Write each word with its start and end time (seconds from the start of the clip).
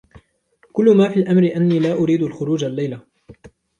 كل 0.71 0.97
ما 0.97 1.09
في 1.09 1.19
الأمر 1.19 1.51
أني 1.55 1.79
لا 1.79 1.93
أريد 1.93 2.23
الخروج 2.23 2.63
الليلة. 2.63 3.01